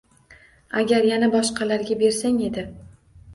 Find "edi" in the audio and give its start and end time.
2.49-2.65